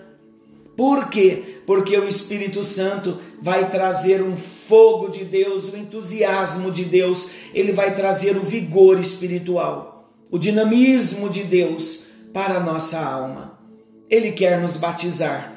Por 0.80 1.10
quê? 1.10 1.60
Porque 1.66 1.94
o 1.98 2.08
Espírito 2.08 2.64
Santo 2.64 3.18
vai 3.38 3.68
trazer 3.68 4.22
um 4.22 4.34
fogo 4.34 5.10
de 5.10 5.26
Deus, 5.26 5.70
o 5.70 5.76
entusiasmo 5.76 6.70
de 6.70 6.86
Deus, 6.86 7.32
ele 7.52 7.70
vai 7.70 7.94
trazer 7.94 8.34
o 8.34 8.40
vigor 8.40 8.98
espiritual, 8.98 10.10
o 10.30 10.38
dinamismo 10.38 11.28
de 11.28 11.42
Deus 11.42 12.04
para 12.32 12.54
a 12.54 12.60
nossa 12.60 12.98
alma. 12.98 13.60
Ele 14.08 14.32
quer 14.32 14.58
nos 14.58 14.78
batizar, 14.78 15.52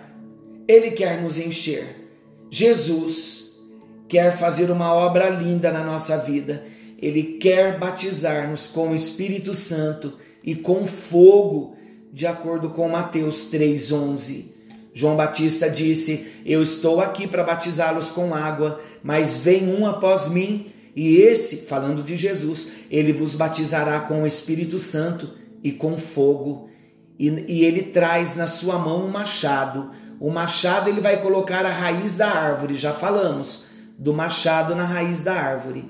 ele 0.68 0.92
quer 0.92 1.22
nos 1.22 1.38
encher. 1.38 2.06
Jesus 2.52 3.62
quer 4.10 4.36
fazer 4.36 4.70
uma 4.72 4.94
obra 4.94 5.30
linda 5.30 5.72
na 5.72 5.86
nossa 5.86 6.18
vida. 6.18 6.66
Ele 7.02 7.38
quer 7.40 7.80
batizar-nos 7.80 8.68
com 8.68 8.90
o 8.90 8.94
Espírito 8.94 9.54
Santo 9.54 10.16
e 10.44 10.54
com 10.54 10.86
fogo, 10.86 11.78
de 12.12 12.28
acordo 12.28 12.72
com 12.72 12.90
Mateus 12.90 13.50
3:11. 13.50 14.53
João 14.94 15.16
Batista 15.16 15.70
disse: 15.70 16.34
Eu 16.46 16.62
estou 16.62 17.02
aqui 17.02 17.28
para 17.28 17.44
batizá-los 17.44 18.12
com 18.12 18.34
água, 18.34 18.80
mas 19.04 19.38
vem 19.38 19.68
um 19.68 19.88
após 19.88 20.30
mim, 20.30 20.72
e 20.96 21.18
esse, 21.18 21.66
falando 21.66 22.04
de 22.04 22.16
Jesus, 22.16 22.72
ele 22.92 23.12
vos 23.12 23.34
batizará 23.34 24.02
com 24.02 24.22
o 24.22 24.28
Espírito 24.28 24.78
Santo 24.78 25.32
e 25.64 25.72
com 25.72 25.98
fogo. 25.98 26.70
E, 27.18 27.28
e 27.48 27.66
ele 27.66 27.82
traz 27.84 28.36
na 28.36 28.46
sua 28.46 28.78
mão 28.78 29.06
um 29.06 29.10
machado. 29.10 29.92
O 30.20 30.30
machado 30.30 30.90
ele 30.90 31.02
vai 31.02 31.20
colocar 31.20 31.66
a 31.66 31.72
raiz 31.72 32.16
da 32.16 32.28
árvore, 32.28 32.76
já 32.76 32.94
falamos 32.94 33.66
do 33.98 34.14
machado 34.14 34.76
na 34.76 34.84
raiz 34.84 35.24
da 35.24 35.34
árvore. 35.34 35.90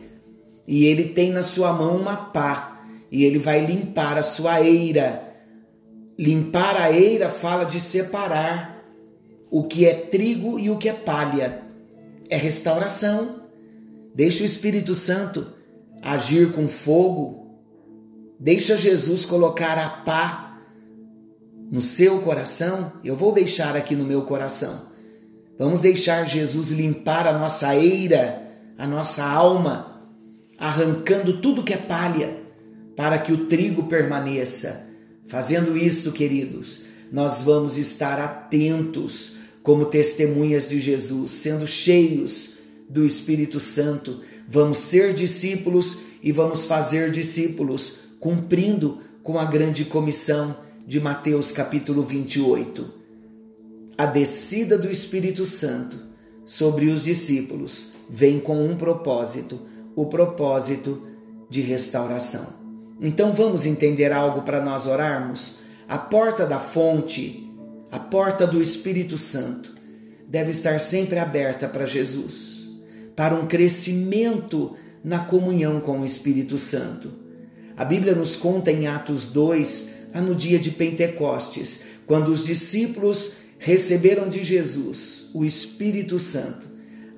E 0.66 0.86
ele 0.86 1.10
tem 1.10 1.32
na 1.32 1.44
sua 1.44 1.74
mão 1.74 1.98
uma 1.98 2.16
pá, 2.16 2.82
e 3.12 3.26
ele 3.26 3.38
vai 3.38 3.66
limpar 3.66 4.18
a 4.18 4.24
sua 4.24 4.62
eira. 4.62 5.22
Limpar 6.18 6.82
a 6.82 6.92
eira 6.92 7.30
fala 7.30 7.66
de 7.66 7.82
separar 7.82 8.73
o 9.54 9.64
que 9.64 9.86
é 9.86 9.94
trigo 9.94 10.58
e 10.58 10.72
o 10.72 10.80
que 10.80 10.90
é 10.90 10.94
palha. 10.94 11.62
É 12.28 12.36
restauração. 12.36 13.44
Deixa 14.16 14.42
o 14.42 14.46
Espírito 14.48 14.96
Santo 14.96 15.46
agir 16.02 16.54
com 16.54 16.68
fogo. 16.68 17.62
Deixa 18.40 18.76
Jesus 18.76 19.26
colocar 19.26 19.78
a 19.78 19.88
pá 19.88 20.60
no 21.70 21.82
seu 21.82 22.20
coração. 22.22 22.94
Eu 23.04 23.16
vou 23.16 23.32
deixar 23.32 23.76
aqui 23.76 23.96
no 23.96 24.04
meu 24.04 24.24
coração. 24.24 24.88
Vamos 25.60 25.82
deixar 25.82 26.28
Jesus 26.28 26.72
limpar 26.72 27.28
a 27.28 27.38
nossa 27.38 27.76
eira, 27.76 28.42
a 28.76 28.88
nossa 28.88 29.24
alma, 29.24 30.02
arrancando 30.58 31.40
tudo 31.40 31.64
que 31.64 31.76
é 31.76 31.78
palha, 31.78 32.42
para 32.96 33.20
que 33.20 33.32
o 33.32 33.46
trigo 33.46 33.84
permaneça. 33.84 34.92
Fazendo 35.28 35.78
isto, 35.78 36.12
queridos, 36.12 36.86
nós 37.12 37.44
vamos 37.44 37.78
estar 37.78 38.20
atentos 38.20 39.43
como 39.64 39.86
testemunhas 39.86 40.68
de 40.68 40.80
Jesus, 40.80 41.32
sendo 41.32 41.66
cheios 41.66 42.58
do 42.90 43.06
Espírito 43.06 43.60
Santo. 43.62 44.20
Vamos 44.48 44.78
ser 44.78 45.14
discípulos 45.14 46.00
e 46.22 46.32
vamos 46.32 46.66
fazer 46.66 47.12
discípulos, 47.12 48.10
cumprindo 48.20 49.00
com 49.24 49.40
a 49.40 49.46
grande 49.46 49.86
comissão 49.86 50.56
de 50.86 51.00
Mateus 51.00 51.52
capítulo 51.52 52.04
28. 52.04 52.94
A 53.98 54.06
descida 54.06 54.78
do 54.78 54.92
Espírito 54.92 55.46
Santo 55.46 55.98
sobre 56.44 56.88
os 56.88 57.04
discípulos 57.04 57.94
vem 58.10 58.40
com 58.40 58.66
um 58.66 58.76
propósito, 58.76 59.60
o 59.96 60.08
propósito 60.08 61.02
de 61.50 61.62
restauração. 61.62 62.62
Então 63.00 63.32
vamos 63.32 63.66
entender 63.66 64.12
algo 64.12 64.42
para 64.42 64.62
nós 64.62 64.86
orarmos? 64.86 65.60
A 65.88 65.98
porta 65.98 66.46
da 66.46 66.60
fonte 66.60 67.43
a 67.94 68.00
porta 68.00 68.48
do 68.48 68.60
Espírito 68.60 69.20
Santo 69.20 69.72
deve 70.28 70.50
estar 70.50 70.82
sempre 70.82 71.20
aberta 71.20 71.68
para 71.68 71.86
Jesus, 71.86 72.68
para 73.16 73.36
um 73.36 73.46
crescimento 73.46 74.76
na 75.04 75.20
comunhão 75.20 75.80
com 75.80 76.00
o 76.00 76.06
Espírito 76.06 76.58
Santo. 76.58 77.14
A 77.78 77.86
Bíblia 77.86 78.16
nos 78.16 78.36
conta 78.36 78.72
em 78.72 78.88
Atos 78.88 79.26
2, 79.26 80.08
no 80.16 80.34
dia 80.34 80.58
de 80.58 80.72
Pentecostes, 80.72 81.90
quando 82.08 82.30
os 82.30 82.44
discípulos 82.44 83.34
receberam 83.60 84.28
de 84.28 84.44
Jesus 84.44 85.30
o 85.36 85.46
Espírito 85.46 86.18
Santo, 86.18 86.68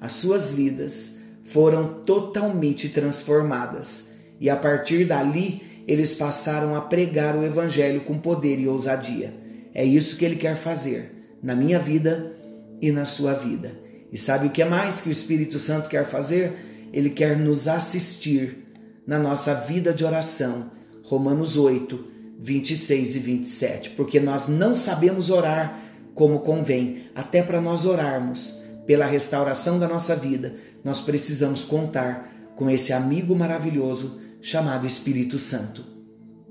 as 0.02 0.12
suas 0.12 0.52
vidas 0.52 1.20
foram 1.46 2.02
totalmente 2.06 2.90
transformadas 2.90 4.16
e 4.42 4.50
a 4.50 4.58
partir 4.58 5.06
dali 5.06 5.62
eles 5.88 6.12
passaram 6.12 6.76
a 6.76 6.82
pregar 6.82 7.34
o 7.38 7.46
Evangelho 7.46 8.02
com 8.02 8.20
poder 8.20 8.60
e 8.60 8.68
ousadia. 8.68 9.45
É 9.76 9.84
isso 9.84 10.16
que 10.16 10.24
ele 10.24 10.38
quer 10.38 10.56
fazer 10.56 11.38
na 11.44 11.54
minha 11.54 11.78
vida 11.78 12.34
e 12.82 12.92
na 12.92 13.04
sua 13.04 13.34
vida. 13.34 13.78
E 14.12 14.18
sabe 14.18 14.48
o 14.48 14.50
que 14.50 14.62
é 14.62 14.66
mais 14.66 15.02
que 15.02 15.10
o 15.10 15.12
Espírito 15.12 15.60
Santo 15.60 15.90
quer 15.90 16.06
fazer? 16.06 16.88
Ele 16.94 17.10
quer 17.10 17.38
nos 17.38 17.68
assistir 17.68 18.66
na 19.06 19.20
nossa 19.20 19.54
vida 19.54 19.94
de 19.94 20.06
oração. 20.06 20.72
Romanos 21.04 21.58
8, 21.58 22.06
26 22.40 23.16
e 23.18 23.20
27. 23.20 23.90
Porque 23.92 24.18
nós 24.18 24.48
não 24.48 24.74
sabemos 24.74 25.30
orar 25.30 25.78
como 26.14 26.40
convém. 26.40 27.10
Até 27.14 27.44
para 27.44 27.60
nós 27.60 27.86
orarmos 27.86 28.62
pela 28.86 29.06
restauração 29.06 29.78
da 29.78 29.90
nossa 29.90 30.16
vida, 30.16 30.56
nós 30.86 31.02
precisamos 31.02 31.66
contar 31.66 32.32
com 32.56 32.70
esse 32.70 32.94
amigo 32.94 33.36
maravilhoso 33.36 34.22
chamado 34.42 34.88
Espírito 34.88 35.38
Santo. 35.38 35.84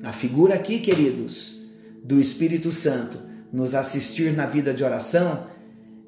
A 0.02 0.12
figura 0.12 0.54
aqui, 0.54 0.80
queridos, 0.80 1.63
do 2.04 2.20
Espírito 2.20 2.70
Santo 2.70 3.18
nos 3.50 3.74
assistir 3.74 4.36
na 4.36 4.44
vida 4.44 4.74
de 4.74 4.84
oração 4.84 5.46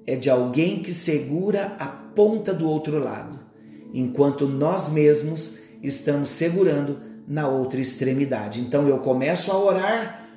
é 0.06 0.14
de 0.14 0.28
alguém 0.28 0.82
que 0.82 0.92
segura 0.92 1.74
a 1.78 1.86
ponta 1.86 2.52
do 2.52 2.68
outro 2.68 2.98
lado, 2.98 3.40
enquanto 3.94 4.46
nós 4.46 4.90
mesmos 4.92 5.58
estamos 5.82 6.28
segurando 6.28 7.00
na 7.26 7.48
outra 7.48 7.80
extremidade. 7.80 8.60
Então 8.60 8.86
eu 8.86 8.98
começo 8.98 9.50
a 9.50 9.58
orar 9.58 10.28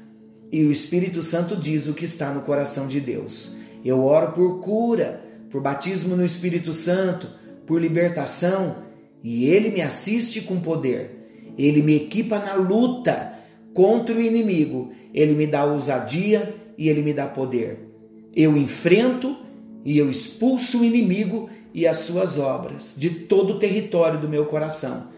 e 0.49 0.63
o 0.63 0.71
Espírito 0.71 1.21
Santo 1.21 1.57
diz 1.57 1.87
o 1.87 1.93
que 1.93 2.05
está 2.05 2.33
no 2.33 2.41
coração 2.41 2.87
de 2.87 3.01
Deus. 3.01 3.57
Eu 3.83 4.03
oro 4.03 4.31
por 4.31 4.59
cura, 4.61 5.23
por 5.49 5.61
batismo 5.61 6.15
no 6.15 6.25
Espírito 6.25 6.71
Santo, 6.71 7.27
por 7.65 7.81
libertação 7.81 8.77
e 9.21 9.45
ele 9.45 9.69
me 9.69 9.81
assiste 9.81 10.41
com 10.41 10.59
poder. 10.59 11.53
Ele 11.57 11.81
me 11.81 11.95
equipa 11.95 12.39
na 12.39 12.53
luta 12.53 13.33
contra 13.73 14.15
o 14.15 14.21
inimigo 14.21 14.91
ele 15.13 15.35
me 15.35 15.47
dá 15.47 15.65
ousadia 15.65 16.55
e 16.77 16.89
ele 16.89 17.01
me 17.01 17.13
dá 17.13 17.27
poder. 17.27 17.79
Eu 18.35 18.55
enfrento 18.55 19.37
e 19.83 19.97
eu 19.97 20.09
expulso 20.09 20.81
o 20.81 20.85
inimigo 20.85 21.49
e 21.73 21.87
as 21.87 21.97
suas 21.97 22.37
obras 22.37 22.95
de 22.97 23.09
todo 23.09 23.53
o 23.53 23.59
território 23.59 24.19
do 24.19 24.29
meu 24.29 24.45
coração, 24.45 25.09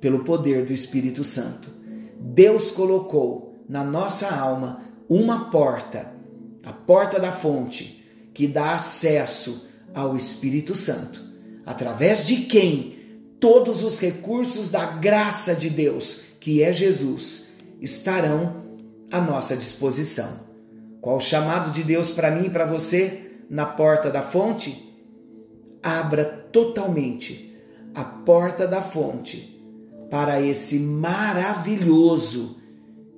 pelo 0.00 0.24
poder 0.24 0.64
do 0.64 0.72
Espírito 0.72 1.22
Santo. 1.22 1.68
Deus 2.18 2.70
colocou 2.70 3.54
na 3.68 3.84
nossa 3.84 4.34
alma 4.34 4.82
uma 5.08 5.50
porta, 5.50 6.12
a 6.64 6.72
porta 6.72 7.18
da 7.18 7.32
fonte, 7.32 8.04
que 8.32 8.46
dá 8.46 8.74
acesso 8.74 9.68
ao 9.94 10.16
Espírito 10.16 10.74
Santo, 10.74 11.20
através 11.66 12.26
de 12.26 12.36
quem 12.42 12.98
todos 13.38 13.82
os 13.82 13.98
recursos 13.98 14.70
da 14.70 14.84
graça 14.86 15.54
de 15.54 15.70
Deus, 15.70 16.20
que 16.38 16.62
é 16.62 16.72
Jesus, 16.72 17.48
estarão 17.80 18.59
à 19.10 19.20
nossa 19.20 19.56
disposição. 19.56 20.48
Qual 21.00 21.16
o 21.16 21.20
chamado 21.20 21.70
de 21.70 21.82
Deus 21.82 22.10
para 22.10 22.30
mim 22.30 22.46
e 22.46 22.50
para 22.50 22.64
você 22.64 23.42
na 23.48 23.66
porta 23.66 24.10
da 24.10 24.22
fonte? 24.22 24.88
Abra 25.82 26.24
totalmente 26.24 27.56
a 27.94 28.04
porta 28.04 28.66
da 28.66 28.82
fonte 28.82 29.58
para 30.10 30.40
esse 30.40 30.80
maravilhoso 30.80 32.60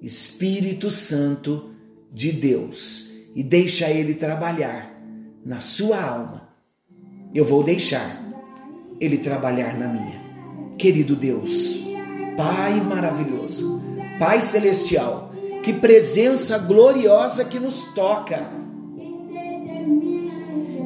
Espírito 0.00 0.90
Santo 0.90 1.70
de 2.12 2.32
Deus 2.32 3.10
e 3.34 3.42
deixa 3.42 3.88
ele 3.88 4.14
trabalhar 4.14 4.92
na 5.44 5.60
sua 5.60 6.00
alma. 6.02 6.48
Eu 7.34 7.44
vou 7.44 7.64
deixar 7.64 8.20
ele 9.00 9.18
trabalhar 9.18 9.78
na 9.78 9.88
minha. 9.88 10.22
Querido 10.76 11.16
Deus, 11.16 11.84
Pai 12.36 12.80
maravilhoso, 12.80 13.80
Pai 14.18 14.40
celestial, 14.40 15.31
Que 15.62 15.72
presença 15.72 16.58
gloriosa 16.58 17.44
que 17.44 17.58
nos 17.58 17.94
toca. 17.94 18.50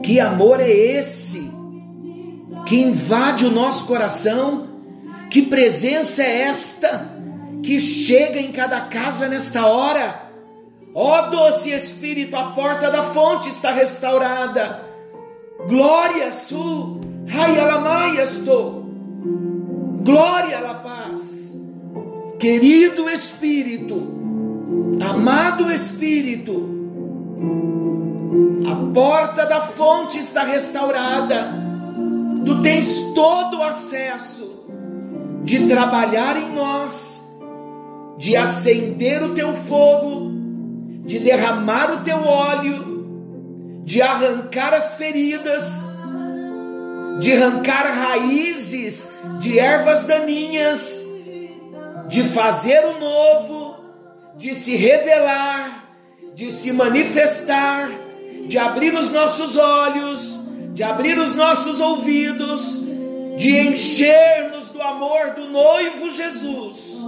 Que 0.02 0.20
amor 0.20 0.60
é 0.60 0.70
esse 0.70 1.50
que 2.66 2.80
invade 2.80 3.46
o 3.46 3.50
nosso 3.50 3.86
coração? 3.86 4.68
Que 5.30 5.42
presença 5.42 6.22
é 6.22 6.42
esta 6.42 7.10
que 7.62 7.80
chega 7.80 8.38
em 8.38 8.52
cada 8.52 8.82
casa 8.82 9.28
nesta 9.28 9.66
hora? 9.66 10.30
Ó 10.94 11.18
oh, 11.18 11.30
doce 11.30 11.72
Espírito, 11.72 12.36
a 12.36 12.52
porta 12.52 12.90
da 12.90 13.02
fonte 13.02 13.48
está 13.48 13.70
restaurada. 13.72 14.82
Glória 15.66 16.32
Su, 16.32 17.00
Hayalamayastou. 17.28 18.86
Glória 20.04 20.58
a 20.58 20.74
paz. 20.74 21.60
Querido 22.38 23.10
Espírito, 23.10 24.25
amado 25.00 25.70
Espírito, 25.70 26.68
a 28.70 28.92
porta 28.92 29.46
da 29.46 29.60
fonte 29.60 30.18
está 30.18 30.42
restaurada. 30.42 31.52
Tu 32.44 32.62
tens 32.62 33.12
todo 33.14 33.58
o 33.58 33.62
acesso 33.62 34.68
de 35.42 35.66
trabalhar 35.66 36.36
em 36.36 36.52
nós, 36.52 37.36
de 38.18 38.36
acender 38.36 39.22
o 39.22 39.34
teu 39.34 39.52
fogo, 39.52 40.30
de 41.04 41.18
derramar 41.18 41.92
o 41.92 42.04
teu 42.04 42.18
óleo, 42.24 43.82
de 43.84 44.02
arrancar 44.02 44.74
as 44.74 44.94
feridas 44.94 45.96
de 47.18 47.32
arrancar 47.32 47.90
raízes 47.90 49.14
de 49.38 49.58
ervas 49.58 50.02
daninhas, 50.02 51.04
de 52.08 52.22
fazer 52.22 52.84
o 52.84 52.98
novo, 52.98 53.55
de 54.36 54.54
se 54.54 54.76
revelar, 54.76 55.84
de 56.34 56.50
se 56.50 56.72
manifestar, 56.72 57.90
de 58.46 58.58
abrir 58.58 58.94
os 58.94 59.10
nossos 59.10 59.56
olhos, 59.56 60.38
de 60.74 60.82
abrir 60.82 61.18
os 61.18 61.34
nossos 61.34 61.80
ouvidos, 61.80 62.84
de 63.36 63.58
encher-nos 63.58 64.68
do 64.68 64.82
amor 64.82 65.34
do 65.34 65.48
noivo 65.48 66.10
Jesus. 66.10 67.02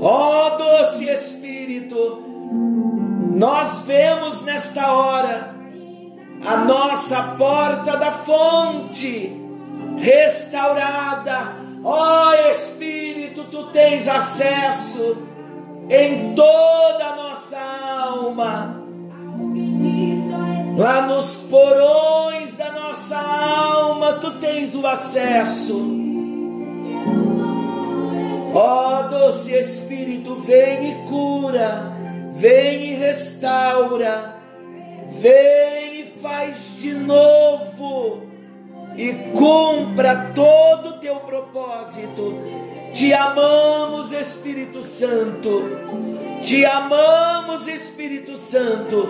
Ó 0.00 0.46
oh, 0.46 0.56
doce 0.58 1.08
Espírito, 1.08 2.22
nós 3.34 3.80
vemos 3.86 4.42
nesta 4.42 4.92
hora 4.92 5.54
a 6.44 6.56
nossa 6.56 7.22
porta 7.38 7.96
da 7.96 8.10
fonte 8.10 9.32
restaurada. 9.96 11.56
Ó 11.84 12.30
oh, 12.30 12.50
Espírito, 12.50 13.44
tu 13.44 13.64
tens 13.70 14.08
acesso 14.08 15.33
em 15.88 16.34
toda 16.34 17.04
a 17.04 17.16
nossa 17.16 17.58
alma. 17.58 18.82
Lá 20.76 21.02
nos 21.02 21.34
porões 21.34 22.56
da 22.56 22.72
nossa 22.72 23.16
alma, 23.16 24.14
tu 24.14 24.32
tens 24.38 24.74
o 24.74 24.86
acesso. 24.86 26.04
Ó 28.54 29.00
oh, 29.00 29.08
doce 29.08 29.52
Espírito, 29.52 30.36
vem 30.36 30.90
e 30.90 31.08
cura, 31.08 31.92
vem 32.34 32.92
e 32.92 32.94
restaura, 32.94 34.36
vem 35.08 36.00
e 36.00 36.06
faz 36.22 36.76
de 36.76 36.94
novo 36.94 38.22
e 38.96 39.12
cumpra 39.36 40.32
todo 40.34 40.90
o 40.90 40.92
teu 40.98 41.16
propósito. 41.16 42.34
Te 42.94 43.12
amamos, 43.12 44.12
Espírito 44.12 44.80
Santo. 44.80 45.64
Te 46.44 46.64
amamos, 46.64 47.66
Espírito 47.66 48.36
Santo. 48.36 49.08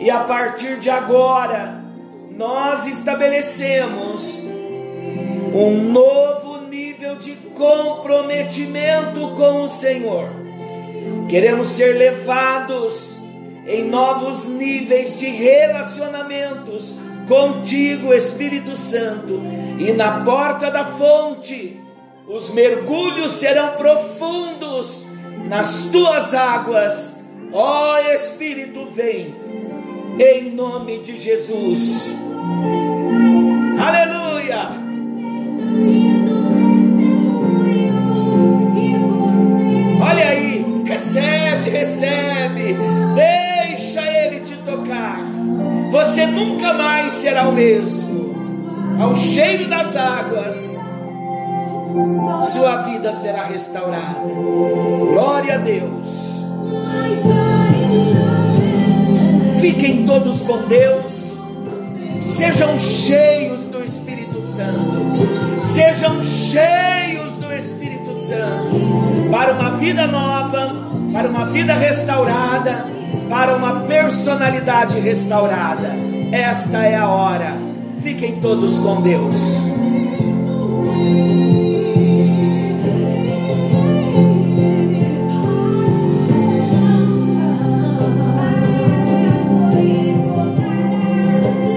E 0.00 0.10
a 0.10 0.24
partir 0.24 0.80
de 0.80 0.90
agora, 0.90 1.80
nós 2.32 2.88
estabelecemos 2.88 4.42
um 5.54 5.92
novo 5.92 6.62
nível 6.68 7.14
de 7.14 7.36
comprometimento 7.54 9.28
com 9.36 9.62
o 9.62 9.68
Senhor. 9.68 10.28
Queremos 11.28 11.68
ser 11.68 11.98
levados 11.98 13.16
em 13.64 13.84
novos 13.84 14.46
níveis 14.46 15.16
de 15.16 15.26
relacionamentos 15.26 16.98
contigo, 17.28 18.12
Espírito 18.12 18.74
Santo, 18.74 19.40
e 19.78 19.92
na 19.92 20.24
porta 20.24 20.68
da 20.68 20.84
fonte 20.84 21.80
os 22.32 22.50
mergulhos 22.50 23.32
serão 23.32 23.76
profundos 23.76 25.06
nas 25.48 25.88
tuas 25.90 26.34
águas. 26.34 27.26
Ó 27.52 27.94
oh, 27.94 28.12
Espírito, 28.12 28.86
vem 28.86 29.34
em 30.18 30.50
nome 30.52 30.98
de 30.98 31.16
Jesus. 31.16 32.14
Aleluia. 33.78 34.68
Olha 40.02 40.28
aí, 40.28 40.82
recebe, 40.84 41.70
recebe. 41.70 42.76
Deixa 43.14 44.02
ele 44.06 44.40
te 44.40 44.56
tocar 44.58 45.30
você 45.90 46.24
nunca 46.24 46.72
mais 46.72 47.12
será 47.12 47.48
o 47.48 47.52
mesmo. 47.52 48.30
Ao 49.00 49.16
cheiro 49.16 49.68
das 49.68 49.96
águas, 49.96 50.78
sua 52.42 52.82
vida 52.82 53.12
será 53.12 53.44
restaurada. 53.44 54.20
Glória 54.24 55.54
a 55.54 55.58
Deus. 55.58 56.46
Fiquem 59.60 60.04
todos 60.04 60.40
com 60.40 60.66
Deus. 60.66 61.40
Sejam 62.20 62.78
cheios 62.78 63.66
do 63.66 63.82
Espírito 63.82 64.40
Santo. 64.40 65.62
Sejam 65.62 66.22
cheios 66.22 67.36
do 67.36 67.52
Espírito 67.52 68.14
Santo 68.14 69.30
para 69.30 69.52
uma 69.52 69.70
vida 69.72 70.06
nova, 70.06 70.72
para 71.12 71.28
uma 71.28 71.46
vida 71.46 71.74
restaurada 71.74 73.00
para 73.30 73.56
uma 73.56 73.80
personalidade 73.80 74.98
restaurada. 74.98 75.94
Esta 76.32 76.84
é 76.84 76.96
a 76.96 77.08
hora. 77.08 77.56
Fiquem 78.02 78.40
todos 78.40 78.78
com 78.78 79.00
Deus. 79.00 79.70